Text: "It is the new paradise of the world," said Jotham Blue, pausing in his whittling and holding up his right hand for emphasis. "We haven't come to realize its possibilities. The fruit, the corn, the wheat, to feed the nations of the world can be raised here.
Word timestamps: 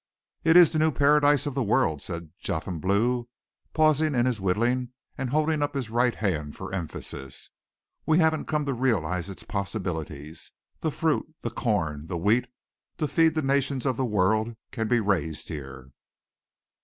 "It 0.43 0.57
is 0.57 0.71
the 0.71 0.79
new 0.79 0.89
paradise 0.91 1.45
of 1.45 1.53
the 1.53 1.61
world," 1.61 2.01
said 2.01 2.31
Jotham 2.39 2.79
Blue, 2.79 3.29
pausing 3.71 4.15
in 4.15 4.25
his 4.25 4.41
whittling 4.41 4.93
and 5.15 5.29
holding 5.29 5.61
up 5.61 5.75
his 5.75 5.91
right 5.91 6.15
hand 6.15 6.55
for 6.55 6.73
emphasis. 6.73 7.51
"We 8.07 8.17
haven't 8.17 8.45
come 8.47 8.65
to 8.65 8.73
realize 8.73 9.29
its 9.29 9.43
possibilities. 9.43 10.49
The 10.79 10.89
fruit, 10.89 11.31
the 11.41 11.51
corn, 11.51 12.07
the 12.07 12.17
wheat, 12.17 12.47
to 12.97 13.07
feed 13.07 13.35
the 13.35 13.43
nations 13.43 13.85
of 13.85 13.95
the 13.95 14.03
world 14.03 14.55
can 14.71 14.87
be 14.87 14.99
raised 14.99 15.49
here. 15.49 15.91